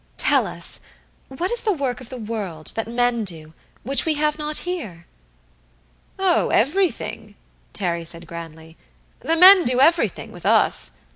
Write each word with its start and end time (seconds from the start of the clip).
Tell 0.17 0.47
us 0.47 0.79
what 1.27 1.51
is 1.51 1.61
the 1.61 1.71
work 1.73 2.01
of 2.01 2.09
the 2.09 2.17
world, 2.17 2.71
that 2.73 2.87
men 2.87 3.23
do 3.23 3.53
which 3.83 4.03
we 4.03 4.15
have 4.15 4.39
not 4.39 4.57
here?" 4.65 5.05
"Oh, 6.17 6.49
everything," 6.49 7.35
Terry 7.71 8.03
said 8.03 8.25
grandly. 8.25 8.77
"The 9.19 9.37
men 9.37 9.63
do 9.63 9.79
everything, 9.79 10.31
with 10.31 10.43
us." 10.43 10.93